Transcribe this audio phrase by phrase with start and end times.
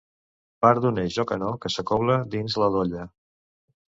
[0.65, 3.05] Part d'un eix o canó que s'acobla dins la dolla.